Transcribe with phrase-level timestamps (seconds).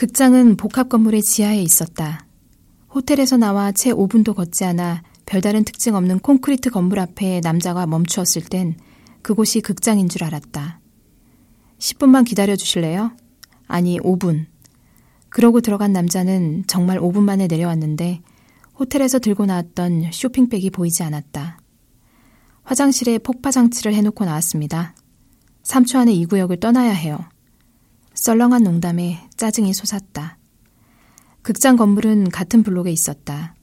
[0.00, 2.24] 극장은 복합 건물의 지하에 있었다.
[2.94, 8.78] 호텔에서 나와 채 5분도 걷지 않아 별다른 특징 없는 콘크리트 건물 앞에 남자가 멈추었을 땐
[9.20, 10.80] 그곳이 극장인 줄 알았다.
[11.76, 13.12] 10분만 기다려 주실래요?
[13.66, 14.46] 아니, 5분.
[15.28, 18.22] 그러고 들어간 남자는 정말 5분 만에 내려왔는데
[18.78, 21.60] 호텔에서 들고 나왔던 쇼핑백이 보이지 않았다.
[22.62, 24.94] 화장실에 폭파 장치를 해놓고 나왔습니다.
[25.62, 27.18] 3초 안에 이 구역을 떠나야 해요.
[28.20, 30.36] 썰렁한 농담에 짜증이 솟았다.
[31.40, 33.54] 극장 건물은 같은 블록에 있었다.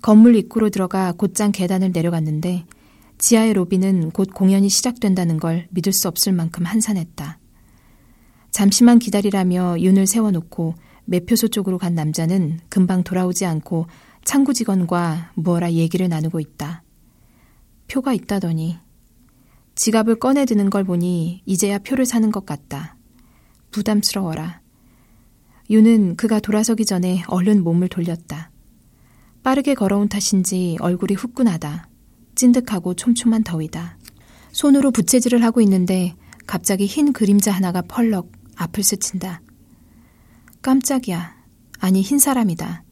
[0.00, 2.64] 건물 입구로 들어가 곧장 계단을 내려갔는데
[3.18, 7.38] 지하의 로비는 곧 공연이 시작된다는 걸 믿을 수 없을 만큼 한산했다.
[8.50, 13.86] 잠시만 기다리라며 윤을 세워놓고 매표소 쪽으로 간 남자는 금방 돌아오지 않고
[14.24, 16.82] 창구 직원과 뭐라 얘기를 나누고 있다.
[17.88, 18.78] 표가 있다더니
[19.74, 22.93] 지갑을 꺼내드는 걸 보니 이제야 표를 사는 것 같다.
[23.74, 24.60] 부담스러워라.
[25.68, 28.52] 유는 그가 돌아서기 전에 얼른 몸을 돌렸다.
[29.42, 31.88] 빠르게 걸어온 탓인지 얼굴이 후끈하다.
[32.36, 33.98] 찐득하고 촘촘한 더위다.
[34.52, 36.14] 손으로 부채질을 하고 있는데
[36.46, 39.42] 갑자기 흰 그림자 하나가 펄럭 앞을 스친다.
[40.62, 41.34] 깜짝이야.
[41.80, 42.84] 아니 흰 사람이다.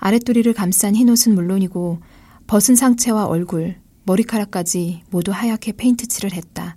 [0.00, 1.98] 아랫도리를 감싼 흰 옷은 물론이고
[2.46, 6.76] 벗은 상체와 얼굴, 머리카락까지 모두 하얗게 페인트칠을 했다.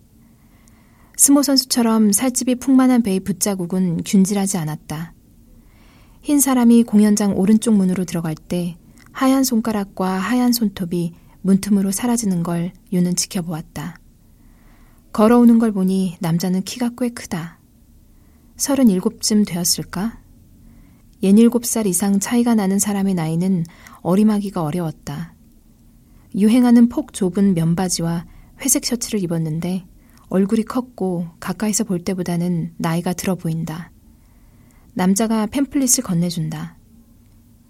[1.23, 5.13] 스모 선수처럼 살집이 풍만한 배의 붓자국은 균질하지 않았다.
[6.21, 8.75] 흰 사람이 공연장 오른쪽 문으로 들어갈 때
[9.13, 14.01] 하얀 손가락과 하얀 손톱이 문틈으로 사라지는 걸 유는 지켜보았다.
[15.13, 17.57] 걸어오는 걸 보니 남자는 키가 꽤 크다.
[18.57, 20.19] 서른일곱쯤 되었을까?
[21.23, 23.63] 예닐곱 살 이상 차이가 나는 사람의 나이는
[24.01, 25.35] 어림하기가 어려웠다.
[26.35, 28.25] 유행하는 폭 좁은 면바지와
[28.59, 29.85] 회색 셔츠를 입었는데
[30.33, 33.91] 얼굴이 컸고 가까이서 볼 때보다는 나이가 들어 보인다.
[34.95, 36.75] 남자가 팸플릿을 건네준다.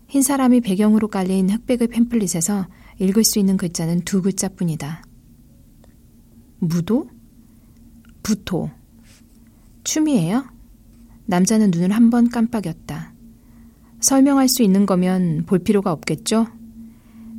[0.07, 2.67] 흰 사람이 배경으로 깔린 흑백의 팸플릿에서
[2.99, 5.03] 읽을 수 있는 글자는 두 글자뿐이다.
[6.59, 7.09] 무도?
[8.23, 8.69] 부토.
[9.83, 10.45] 춤이에요?
[11.25, 13.13] 남자는 눈을 한 번 깜빡였다.
[13.99, 16.47] 설명할 수 있는 거면 볼 필요가 없겠죠?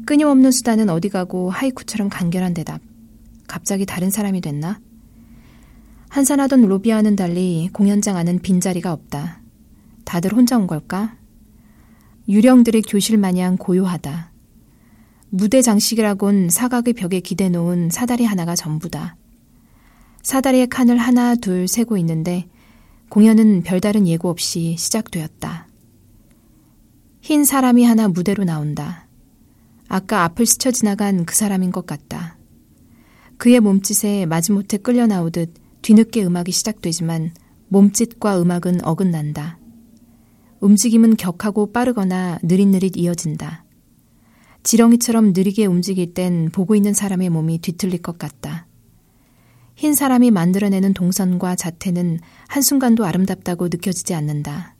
[0.04, 2.82] 끊임없는 수다는 어디 가고 하이쿠처럼 간결한 대답.
[3.48, 4.80] 갑자기 다른 사람이 됐나?
[6.14, 9.40] 한산하던 로비와는 달리 공연장 안은 빈자리가 없다.
[10.04, 11.16] 다들 혼자 온 걸까?
[12.28, 14.30] 유령들의 교실 마냥 고요하다.
[15.30, 19.16] 무대 장식이라곤 사각의 벽에 기대 놓은 사다리 하나가 전부다.
[20.22, 22.46] 사다리의 칸을 하나 둘 세고 있는데
[23.08, 25.66] 공연은 별다른 예고 없이 시작되었다.
[27.22, 29.08] 흰 사람이 하나 무대로 나온다.
[29.88, 32.38] 아까 앞을 스쳐 지나간 그 사람인 것 같다.
[33.36, 37.34] 그의 몸짓에 마지못해 끌려 나오듯 뒤늦게 음악이 시작되지만
[37.68, 39.58] 몸짓과 음악은 어긋난다.
[40.60, 43.66] 움직임은 격하고 빠르거나 느릿느릿 이어진다.
[44.62, 48.66] 지렁이처럼 느리게 움직일 땐 보고 있는 사람의 몸이 뒤틀릴 것 같다.
[49.76, 52.18] 흰 사람이 만들어내는 동선과 자태는
[52.48, 54.76] 한순간도 아름답다고 느껴지지 않는다.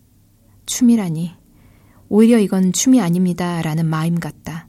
[0.65, 1.33] 춤이라니.
[2.09, 3.61] 오히려 이건 춤이 아닙니다.
[3.61, 4.69] 라는 마임 같다.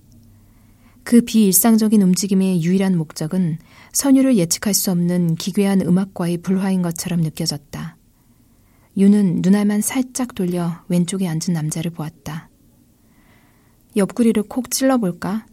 [1.05, 3.57] 그 비일상적인 움직임의 유일한 목적은
[3.95, 7.95] 선율을 예측할 수 없는 기괴한 음악과의 불화인 것처럼 느껴졌다.
[8.97, 12.49] 유는 눈알만 살짝 돌려 왼쪽에 앉은 남자를 보았다.
[13.95, 15.45] 옆구리를 콕 찔러볼까?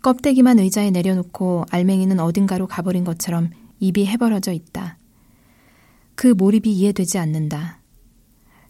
[0.00, 3.50] 껍데기만 의자에 내려놓고 알맹이는 어딘가로 가버린 것처럼
[3.80, 4.96] 입이 해벌어져 있다.
[6.14, 7.82] 그 몰입이 이해되지 않는다.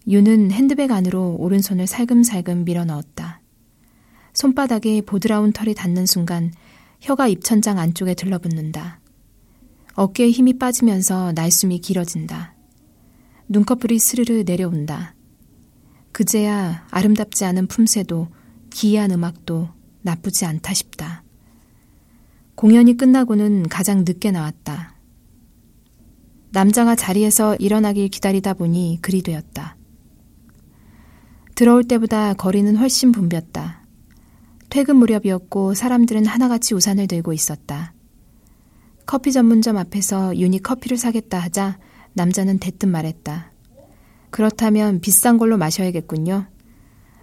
[0.08, 3.40] 유는 핸드백 안으로 오른손을 살금살금 밀어 넣었다.
[4.34, 6.50] 손바닥에 보드라운 털이 닿는 순간
[7.00, 9.00] 혀가 입천장 안쪽에 들러붙는다.
[9.94, 12.54] 어깨에 힘이 빠지면서 날숨이 길어진다.
[13.48, 15.14] 눈꺼풀이 스르르 내려온다.
[16.12, 18.28] 그제야 아름답지 않은 품새도
[18.70, 19.68] 기이한 음악도
[20.02, 21.22] 나쁘지 않다 싶다.
[22.54, 24.96] 공연이 끝나고는 가장 늦게 나왔다.
[26.50, 29.76] 남자가 자리에서 일어나길 기다리다 보니 그리 되었다.
[31.54, 33.85] 들어올 때보다 거리는 훨씬 붐볐다.
[34.68, 37.94] 퇴근 무렵이었고 사람들은 하나같이 우산을 들고 있었다.
[39.06, 41.78] 커피 전문점 앞에서 윤이 커피를 사겠다 하자
[42.14, 43.52] 남자는 대뜸 말했다.
[44.30, 46.48] 그렇다면 비싼 걸로 마셔야겠군요.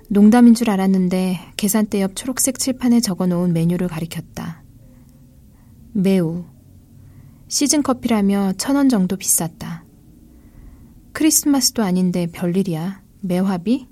[0.10, 4.63] 농담인 줄 알았는데 계산대 옆 초록색 칠판에 적어 놓은 메뉴를 가리켰다.
[5.92, 6.46] 매우.
[7.48, 9.84] 시즌 커피라며 천 원 정도 비쌌다.
[11.12, 13.04] 크리스마스도 아닌데 별일이야.
[13.22, 13.88] 매화비?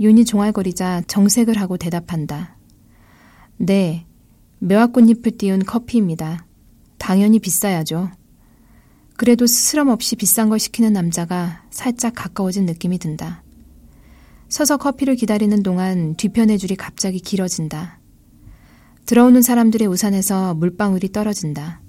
[0.00, 2.57] 윤이 종알거리자 정색을 하고 대답한다.
[3.60, 4.06] 네,
[4.60, 6.46] 매화꽃잎을 띄운 커피입니다.
[6.96, 8.10] 당연히 비싸야죠.
[9.16, 13.42] 그래도 스스럼 없이 비싼 걸 시키는 남자가 살짝 가까워진 느낌이 든다.
[14.48, 17.98] 서서 커피를 기다리는 동안 뒤편의 줄이 갑자기 길어진다.
[19.06, 21.82] 들어오는 사람들의 우산에서 물방울이 떨어진다.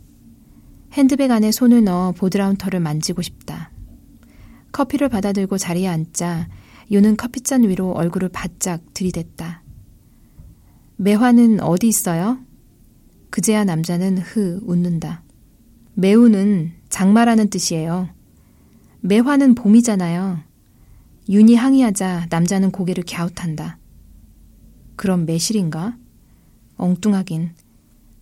[0.94, 3.72] 핸드백 안에 손을 넣어 보드라운터를 만지고 싶다.
[4.72, 6.50] 커피를 받아들고 자리에 앉자
[6.90, 9.62] 유는 커피잔 위로 얼굴을 바짝 들이댔다.
[11.02, 12.40] 매화는 어디 있어요?
[13.30, 15.24] 그제야 남자는 흐 웃는다.
[15.94, 18.10] 매우는 장마라는 뜻이에요.
[19.00, 20.42] 매화는 봄이잖아요.
[21.30, 23.78] 윤이 항의하자 남자는 고개를 갸웃한다.
[24.98, 25.96] 그럼 매실인가?
[26.76, 27.52] 엉뚱하긴.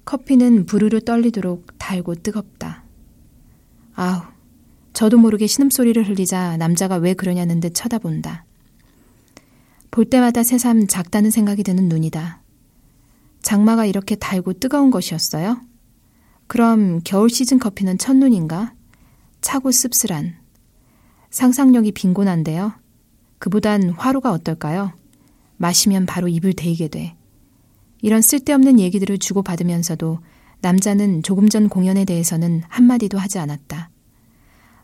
[0.06, 2.84] 커피는 부르르 떨리도록 달고 뜨겁다.
[3.96, 4.22] 아우,
[4.94, 8.46] 저도 모르게 신음소리를 흘리자 남자가 왜 그러냐는 듯 쳐다본다.
[9.90, 12.44] 볼 때마다 새삼 작다는 생각이 드는 눈이다.
[13.48, 15.62] 장마가 이렇게 달고 뜨거운 것이었어요?
[16.48, 18.74] 그럼 겨울 시즌 커피는 첫눈인가?
[19.40, 20.36] 차고 씁쓸한.
[21.30, 22.74] 상상력이 빈곤한데요.
[23.40, 24.92] 그보단 화로가 어떨까요?
[25.56, 27.16] 마시면 바로 입을 데이게 돼.
[28.02, 30.20] 이런 쓸데없는 얘기들을 주고받으면서도
[30.60, 33.92] 남자는 조금 전 공연에 대해서는 한마디도 하지 않았다.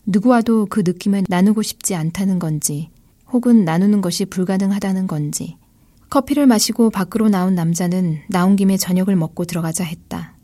[0.05, 2.91] 누구와도 그 느낌을 나누고 싶지 않다는 건지,
[3.29, 5.57] 혹은 나누는 것이 불가능하다는 건지.
[6.13, 10.37] 커피를 마시고 밖으로 나온 남자는 나온 김에 저녁을 먹고 들어가자 했다.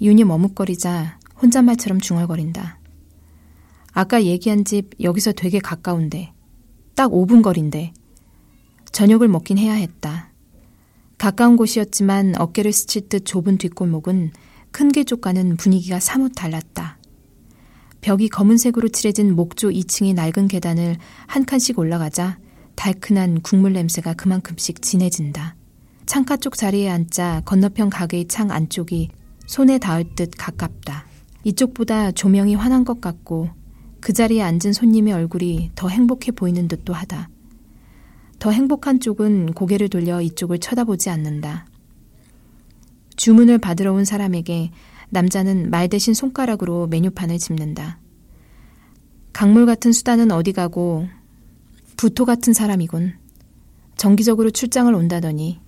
[0.00, 2.80] 윤이 머뭇거리자 혼잣말처럼 중얼거린다.
[3.92, 6.32] 아까 얘기한 집 여기서 되게 가까운데,
[6.96, 7.92] 딱 5분 거리인데,
[8.90, 10.32] 저녁을 먹긴 해야 했다.
[11.16, 14.32] 가까운 곳이었지만 어깨를 스칠 듯 좁은 뒷골목은
[14.72, 16.98] 큰 길쪽과는 분위기가 사뭇 달랐다.
[18.00, 20.96] 벽이 검은색으로 칠해진 목조 2층의 낡은 계단을
[21.28, 22.40] 한 칸씩 올라가자
[22.78, 25.56] 달큰한 국물 냄새가 그만큼씩 진해진다.
[26.06, 29.10] 창가 쪽 자리에 앉자 건너편 가게의 창 안쪽이
[29.46, 31.04] 손에 닿을 듯 가깝다.
[31.42, 33.50] 이쪽보다 조명이 환한 것 같고
[34.00, 37.28] 그 자리에 앉은 손님의 얼굴이 더 행복해 보이는 듯도 하다.
[38.38, 41.66] 더 행복한 쪽은 고개를 돌려 이쪽을 쳐다보지 않는다.
[43.16, 44.70] 주문을 받으러 온 사람에게
[45.10, 47.98] 남자는 말 대신 손가락으로 메뉴판을 짚는다.
[49.32, 51.08] 강물 같은 수단은 어디 가고
[51.98, 53.14] 부토 같은 사람이군.
[53.96, 55.60] 정기적으로 출장을 온다더니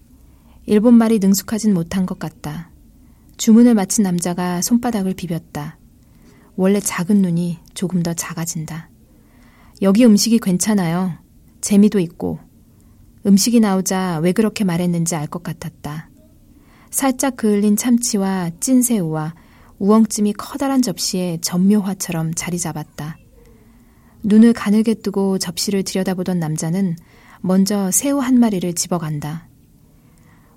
[0.64, 2.70] 일본 말이 능숙하진 못한 것 같다.
[3.36, 5.76] 주문을 마친 남자가 손바닥을 비볐다.
[6.54, 8.90] 원래 작은 눈이 조금 더 작아진다.
[9.82, 11.14] 여기 음식이 괜찮아요.
[11.62, 12.38] 재미도 있고
[13.26, 16.10] 음식이 나오자 왜 그렇게 말했는지 알 것 같았다.
[16.92, 19.34] 살짝 그을린 참치와 찐새우와
[19.80, 23.16] 우엉찜이 커다란 접시에 전묘화처럼 자리 잡았다.
[24.22, 26.96] 눈을 가늘게 뜨고 접시를 들여다보던 남자는
[27.40, 29.48] 먼저 새우 한 마리를 집어간다.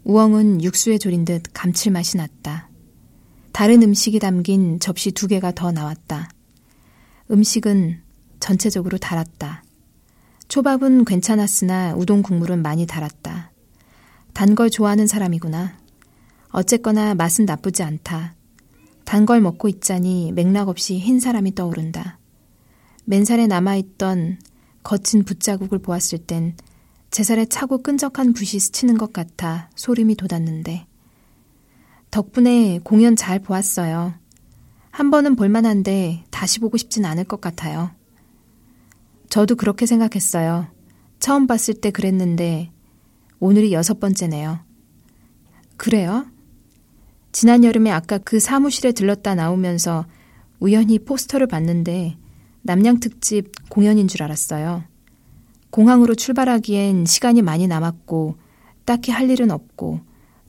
[0.04, 2.70] 우엉은 육수에 졸인 듯 감칠맛이 났다.
[3.54, 6.30] 다른 음식이 담긴 접시 두 개가 더 나왔다.
[7.32, 8.02] 음식은
[8.40, 9.64] 전체적으로 달았다.
[10.50, 13.52] 초밥은 괜찮았으나 우동 국물은 많이 달았다.
[14.34, 15.78] 단 걸 좋아하는 사람이구나.
[16.50, 18.36] 어쨌거나 맛은 나쁘지 않다.
[19.06, 22.20] 단 걸 먹고 있자니 맥락 없이 흰 사람이 떠오른다.
[23.06, 24.40] 맨살에 남아있던
[24.84, 26.56] 거친 붓자국을 보았을 땐
[27.14, 30.88] 제 살에 차고 끈적한 붓이 스치는 것 같아 소름이 돋았는데
[32.10, 34.16] 덕분에 공연 잘 보았어요.
[34.90, 37.92] 한 번은 볼만한데 다시 보고 싶진 않을 것 같아요.
[39.30, 40.66] 저도 그렇게 생각했어요.
[41.20, 42.72] 처음 봤을 때 그랬는데
[43.40, 44.62] 오늘이 여섯 번째네요.
[45.78, 46.26] 그래요?
[47.32, 50.08] 지난 여름에 아까 그 사무실에 들렀다 나오면서
[50.60, 52.18] 우연히 포스터를 봤는데
[52.64, 54.84] 남양 특집 공연인 줄 알았어요.
[55.70, 58.36] 공항으로 출발하기엔 시간이 많이 남았고
[58.86, 60.02] 딱히 할 일은 없고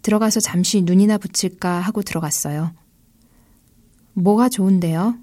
[0.03, 2.73] 들어가서 잠시 눈이나 붙일까 하고 들어갔어요.
[4.13, 5.17] 뭐가 좋은데요?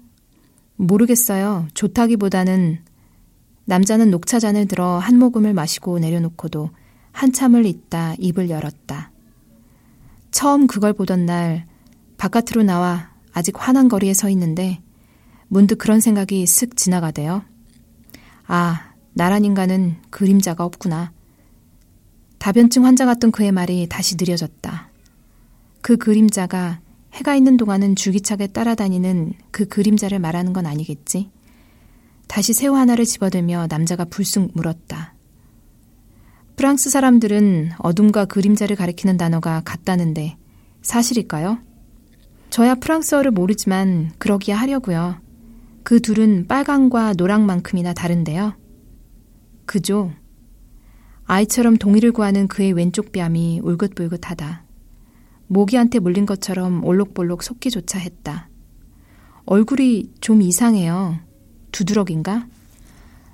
[0.76, 1.68] 모르겠어요.
[1.74, 2.80] 좋다기보다는
[3.64, 6.70] 남자는 녹차잔을 들어 한 모금을 마시고 내려놓고도
[7.12, 9.12] 한참을 있다 입을 열었다.
[10.30, 11.66] 처음 그걸 보던 날
[12.16, 14.82] 바깥으로 나와 아직 환한 거리에 서 있는데
[15.52, 17.42] 문득 그런 생각이 쓱 지나가대요.
[18.46, 21.12] 아, 나란 인간은 그림자가 없구나.
[22.38, 24.88] 다변증 환자 같던 그의 말이 다시 느려졌다.
[25.82, 26.80] 그 그림자가
[27.12, 31.30] 해가 있는 동안은 줄기차게 따라다니는 그 그림자를 말하는 건 아니겠지?
[32.28, 35.12] 다시 새우 하나를 집어들며 남자가 불쑥 물었다.
[36.56, 40.38] 프랑스 사람들은 어둠과 그림자를 가리키는 단어가 같다는데
[40.80, 41.58] 사실일까요?
[42.48, 45.20] 저야 프랑스어를 모르지만 그러기야 하려고요.
[45.82, 48.54] 그 둘은 빨강과 노랑만큼이나 다른데요.
[49.66, 50.12] 그죠?
[51.24, 54.64] 아이처럼 동의를 구하는 그의 왼쪽 뺨이 울긋불긋하다.
[55.46, 58.48] 모기한테 물린 것처럼 올록볼록 속기조차 했다.
[59.44, 61.18] 얼굴이 좀 이상해요.
[61.72, 62.46] 두드럭인가?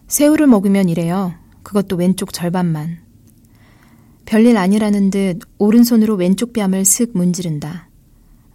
[0.06, 1.34] 새우를 먹으면 이래요.
[1.62, 2.98] 그것도 왼쪽 절반만.
[4.24, 7.88] 별일 아니라는 듯 오른손으로 왼쪽 뺨을 슥 문지른다.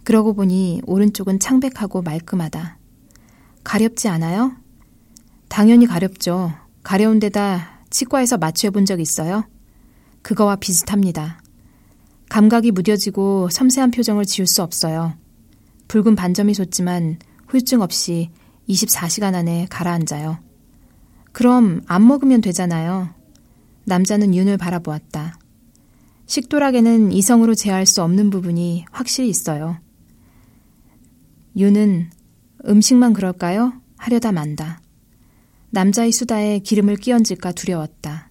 [0.04, 2.78] 그러고 보니 오른쪽은 창백하고 말끔하다.
[3.64, 4.52] 가렵지 않아요?
[5.48, 6.52] 당연히 가렵죠.
[6.82, 9.44] 가려운 데다 치과에서 마취해 본 적 있어요?
[10.22, 11.42] 그거와 비슷합니다.
[12.28, 15.14] 감각이 무뎌지고 섬세한 표정을 지울 수 없어요.
[15.88, 17.18] 붉은 반점이 솟지만
[17.48, 18.30] 후유증 없이
[18.68, 20.38] 24시간 안에 가라앉아요.
[21.32, 23.10] 그럼 안 먹으면 되잖아요.
[23.84, 25.38] 남자는 윤을 바라보았다.
[26.26, 29.78] 식도락에는 이성으로 제어할 수 없는 부분이 확실히 있어요.
[31.56, 32.10] 윤은
[32.66, 33.74] 음식만 그럴까요?
[33.96, 34.80] 하려다 만다.
[35.70, 38.30] 남자의 수다에 기름을 끼얹을까 두려웠다.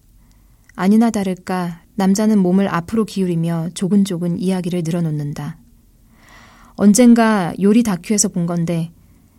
[0.76, 5.58] 아니나 다를까 남자는 몸을 앞으로 기울이며 조근조근 이야기를 늘어놓는다.
[6.76, 8.90] 언젠가 요리 다큐에서 본 건데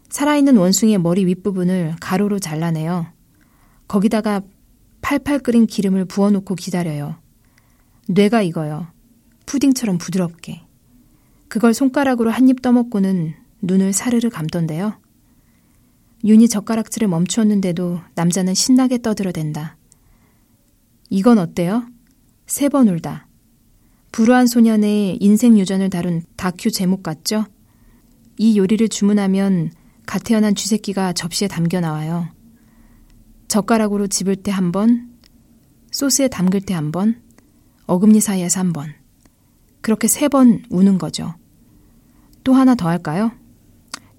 [0.09, 3.07] 살아있는 원숭이의 머리 윗부분을 가로로 잘라내요.
[3.87, 4.41] 거기다가
[5.01, 7.17] 팔팔 끓인 기름을 부어놓고 기다려요.
[8.07, 8.87] 뇌가 익어요.
[9.45, 10.61] 푸딩처럼 부드럽게.
[11.47, 13.33] 그걸 손가락으로 한 입 떠먹고는
[13.65, 14.99] 눈을 사르르 감던데요.
[16.23, 19.77] 윤이 젓가락질을 멈추었는데도 남자는 신나게 떠들어댄다.
[21.09, 21.83] 이건 어때요?
[22.47, 23.27] 세 번 울다.
[24.11, 27.45] 불우한 소년의 인생 유전을 다룬 다큐 제목 같죠?
[28.37, 29.71] 이 요리를 주문하면
[30.05, 32.27] 갓 태어난 쥐새끼가 접시에 담겨 나와요.
[33.47, 35.09] 젓가락으로 집을 때 한 번,
[35.91, 37.21] 소스에 담글 때 한 번,
[37.87, 38.93] 어금니 사이에서 한 번.
[39.81, 41.35] 그렇게 세 번 우는 거죠.
[42.43, 43.31] 또 하나 더 할까요?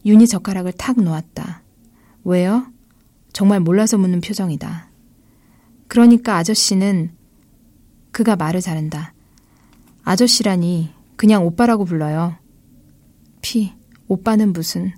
[0.06, 1.62] 윤이 젓가락을 탁 놓았다.
[2.22, 2.66] 왜요?
[3.32, 4.88] 정말 몰라서 묻는 표정이다.
[5.88, 7.10] 그러니까 아저씨는
[8.12, 9.12] 그가 말을 자른다.
[10.04, 12.36] 아저씨라니 그냥 오빠라고 불러요.
[13.42, 13.72] 피,
[14.06, 14.92] 오빠는 무슨.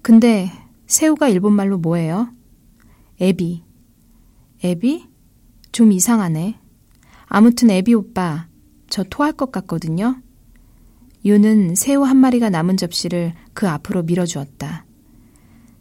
[0.00, 0.50] 근데
[0.86, 2.32] 새우가 일본말로 뭐예요?
[3.20, 3.62] 애비.
[4.64, 5.08] 애비?
[5.72, 6.58] 좀 이상하네.
[7.26, 8.48] 아무튼 애비 오빠,
[8.88, 10.20] 저 토할 것 같거든요.
[11.24, 14.86] 유는 새우 한 마리가 남은 접시를 그 앞으로 밀어주었다.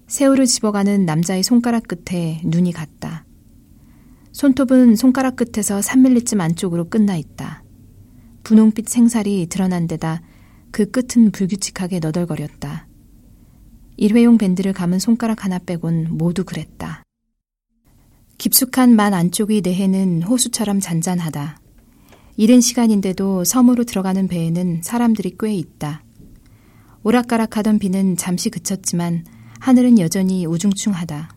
[0.08, 3.26] 새우를 집어가는 남자의 손가락 끝에 눈이 갔다.
[4.34, 7.64] 손톱은 손가락 끝에서 3밀리쯤 안쪽으로 끝나 있다.
[8.44, 10.22] 분홍빛 생살이 드러난 데다
[10.72, 12.88] 그 끝은 불규칙하게 너덜거렸다.
[13.98, 17.04] 일회용 밴드를 감은 손가락 하나 빼곤 모두 그랬다.
[18.38, 21.61] 깊숙한 만 안쪽의 내해는 호수처럼 잔잔하다.
[22.38, 26.04] 이른 시간인데도 섬으로 들어가는 배에는 사람들이 꽤 있다.
[27.04, 29.26] 오락가락하던 비는 잠시 그쳤지만
[29.60, 31.36] 하늘은 여전히 우중충하다.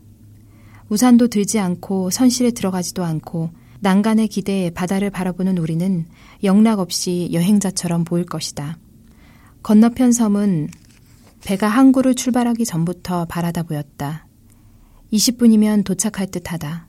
[0.89, 6.07] 우산도 들지 않고 선실에 들어가지도 않고 난간의 기대에 바다를 바라보는 우리는
[6.43, 8.79] 영락 없이 여행자처럼 보일 것이다.
[9.63, 10.69] 건너편 섬은
[11.45, 14.27] 배가 항구를 출발하기 전부터 바라다 보였다.
[15.13, 16.87] 20분이면 도착할 듯 하다.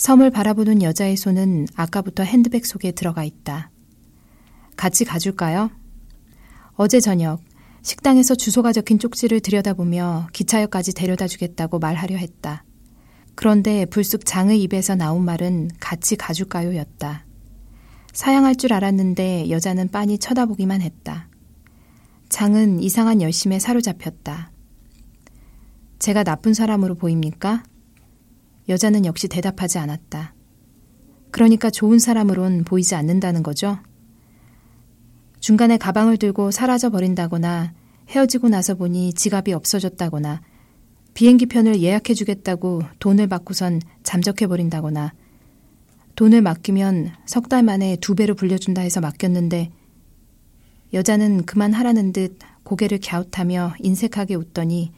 [0.00, 3.70] 섬을 바라보는 여자의 손은 아까부터 핸드백 속에 들어가 있다.
[4.74, 5.70] 같이 가줄까요?
[6.72, 7.42] 어제 저녁
[7.82, 12.64] 식당에서 주소가 적힌 쪽지를 들여다보며 기차역까지 데려다 주겠다고 말하려 했다.
[13.34, 16.74] 그런데 불쑥 장의 입에서 나온 말은 같이 가줄까요?
[16.76, 17.26] 였다.
[18.14, 21.28] 사양할 줄 알았는데 여자는 빤히 쳐다보기만 했다.
[22.30, 24.50] 장은 이상한 열심에 사로잡혔다.
[25.98, 27.64] 제가 나쁜 사람으로 보입니까?
[28.70, 30.34] 여자는 역시 대답하지 않았다.
[31.32, 33.78] 그러니까 좋은 사람으론 보이지 않는다는 거죠?
[35.40, 37.72] 중간에 가방을 들고 사라져 버린다거나
[38.08, 40.40] 헤어지고 나서 보니 지갑이 없어졌다거나
[41.14, 45.12] 비행기 편을 예약해 주겠다고 돈을 받고선 잠적해 버린다거나
[46.14, 49.70] 돈을 맡기면 석 달 만에 두 배로 불려준다 해서 맡겼는데
[50.92, 54.92] 여자는 그만 하라는 듯 고개를 갸웃하며 인색하게 웃더니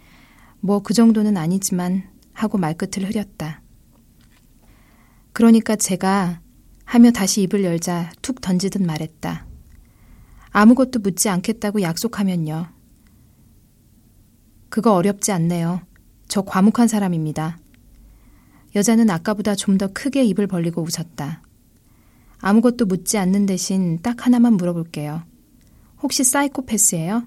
[0.60, 2.02] 뭐 그 정도는 아니지만
[2.32, 3.61] 하고 말끝을 흐렸다.
[5.32, 6.40] 그러니까 제가
[6.84, 9.46] 하며 다시 입을 열자 툭 던지듯 말했다.
[10.50, 12.68] 아무것도 묻지 않겠다고 약속하면요.
[14.68, 15.80] 그거 어렵지 않네요.
[16.28, 17.58] 저 과묵한 사람입니다.
[18.74, 21.42] 여자는 아까보다 좀 더 크게 입을 벌리고 웃었다.
[22.38, 25.22] 아무것도 묻지 않는 대신 딱 하나만 물어볼게요.
[26.02, 27.24] 혹시 사이코패스예요?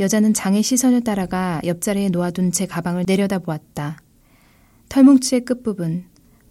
[0.00, 3.98] 여자는 장의 시선을 따라가 옆자리에 놓아둔 제 가방을 내려다보았다.
[4.88, 6.04] 털뭉치의 끝부분,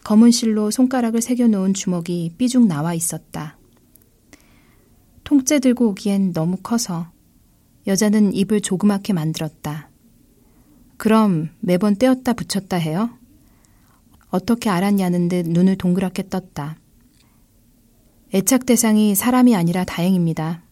[0.07, 3.57] 검은 실로 손가락을 새겨놓은 주먹이 삐죽 나와 있었다.
[5.25, 7.11] 통째 들고 오기엔 너무 커서
[7.87, 9.89] 여자는 입을 조그맣게 만들었다.
[10.95, 13.09] 그럼 매번 떼었다 붙였다 해요?
[14.29, 16.77] 어떻게 알았냐는 듯 눈을 동그랗게 떴다.
[18.33, 20.63] 애착 대상이 사람이 아니라 다행입니다.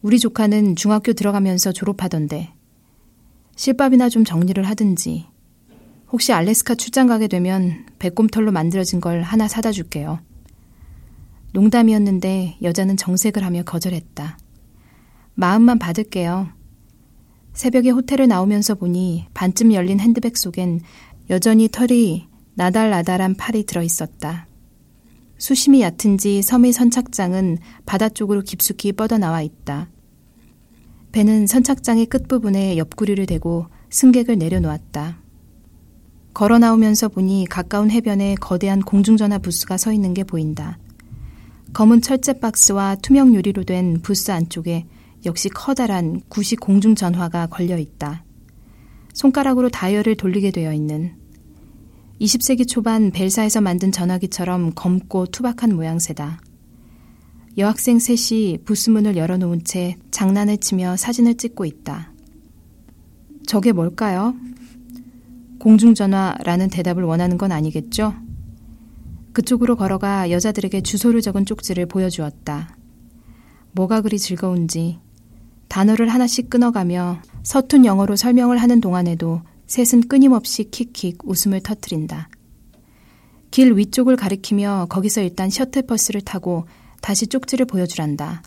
[0.00, 2.54] 우리 조카는 중학교 들어가면서 졸업하던데
[3.54, 5.26] 실밥이나 좀 정리를 하든지
[6.10, 10.20] 혹시 알래스카 출장 가게 되면 배꼽털로 만들어진 걸 하나 사다 줄게요.
[11.52, 14.38] 농담이었는데 여자는 정색을 하며 거절했다.
[15.34, 16.48] 마음만 받을게요.
[17.52, 20.80] 새벽에 호텔을 나오면서 보니 반쯤 열린 핸드백 속엔
[21.30, 24.46] 여전히 털이 나달나달한 팔이 들어 있었다.
[25.36, 29.88] 수심이 얕은지 섬의 선착장은 바다 쪽으로 깊숙이 뻗어나와 있다.
[31.12, 35.27] 배는 선착장의 끝부분에 옆구리를 대고 승객을 내려놓았다.
[36.38, 40.78] 걸어 나오면서 보니 가까운 해변에 거대한 공중전화 부스가 서 있는 게 보인다.
[41.72, 44.86] 검은 철제 박스와 투명 유리로 된 부스 안쪽에
[45.26, 48.24] 역시 커다란 구식 공중전화가 걸려 있다.
[49.14, 51.16] 손가락으로 다이얼을 돌리게 되어 있는
[52.20, 56.40] 20세기 초반 벨사에서 만든 전화기처럼 검고 투박한 모양새다.
[57.56, 62.12] 여학생 셋이 부스 문을 열어놓은 채 장난을 치며 사진을 찍고 있다.
[63.44, 64.36] 저게 뭘까요?
[65.58, 68.14] 공중전화라는 대답을 원하는 건 아니겠죠?
[69.32, 72.76] 그쪽으로 걸어가 여자들에게 주소를 적은 쪽지를 보여주었다.
[73.72, 74.98] 뭐가 그리 즐거운지
[75.68, 82.28] 단어를 하나씩 끊어가며 서툰 영어로 설명을 하는 동안에도 셋은 끊임없이 킥킥 웃음을 터뜨린다.
[83.50, 86.66] 길 위쪽을 가리키며 거기서 일단 셔틀버스를 타고
[87.00, 88.42] 다시 쪽지를 보여주란다.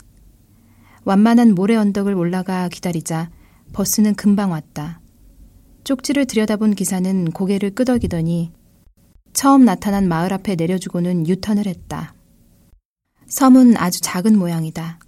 [1.04, 3.30] 완만한 모래 언덕을 올라가 기다리자
[3.72, 5.01] 버스는 금방 왔다.
[5.84, 8.52] 쪽지를 들여다본 기사는 고개를 끄덕이더니
[9.32, 12.14] 처음 나타난 마을 앞에 내려주고는 유턴을 했다.
[13.26, 14.98] 섬은 아주 작은 모양이다.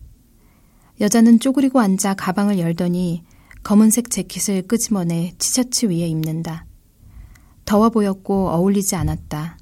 [1.01, 3.23] 여자는 쪼그리고 앉아 가방을 열더니
[3.63, 6.67] 검은색 재킷을 끄집어내 티셔츠 위에 입는다.
[7.65, 9.59] 더워 보였고 어울리지 않았다.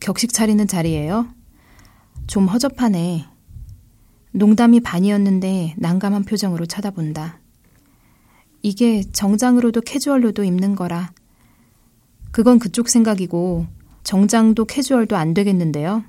[0.00, 1.28] 격식 차리는 자리예요?
[2.26, 3.26] 좀 허접하네.
[4.32, 7.40] 농담이 반이었는데 난감한 표정으로 쳐다본다.
[8.66, 11.12] 이게 정장으로도 캐주얼로도 입는 거라.
[12.32, 13.64] 그건 그쪽 생각이고
[14.02, 16.02] 정장도 캐주얼도 안 되겠는데요.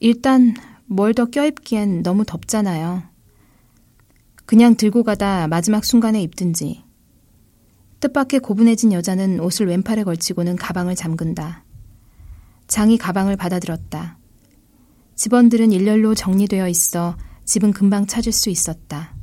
[0.00, 0.54] 일단
[0.84, 3.04] 뭘 더 껴입기엔 너무 덥잖아요.
[4.44, 6.84] 그냥 들고 가다 마지막 순간에 입든지.
[8.00, 11.64] 뜻밖의 고분해진 여자는 옷을 왼팔에 걸치고는 가방을 잠근다.
[12.66, 14.18] 장이 가방을 받아들었다.
[15.14, 19.14] 집원들은 일렬로 정리되어 있어 집은 금방 찾을 수 있었다.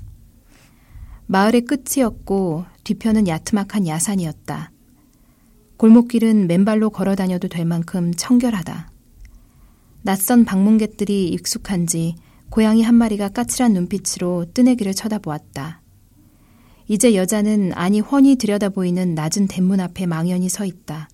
[1.28, 4.72] 마을의 끝이었고 뒤편은 야트막한 야산이었다.
[5.76, 8.90] 골목길은 맨발로 걸어 다녀도 될 만큼 청결하다.
[10.04, 12.16] 낯선 방문객들이 익숙한지
[12.50, 15.82] 고양이 한 마리가 까칠한 눈빛으로 뜨내기를 쳐다보았다.
[16.88, 21.10] 이제 여자는 아니 훤히 들여다 보이는 낮은 대문 앞에 망연히 서 있다.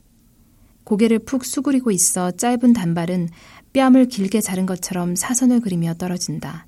[0.83, 3.29] 고개를 푹 수그리고 있어 짧은 단발은
[3.73, 6.67] 뺨을 길게 자른 것처럼 사선을 그리며 떨어진다.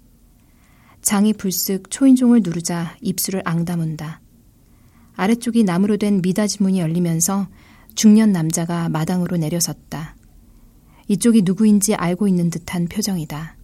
[1.06, 4.22] 장이 불쑥 초인종을 누르자 입술을 앙다문다.
[5.16, 7.48] 아래쪽이 나무로 된 미닫이 문이 열리면서
[7.94, 10.16] 중년 남자가 마당으로 내려섰다.
[11.08, 13.56] 이쪽이 누구인지 알고 있는 듯한 표정이다.